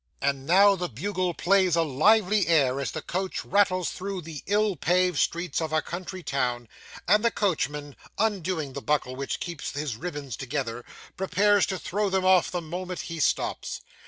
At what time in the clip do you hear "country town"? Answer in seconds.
5.83-6.67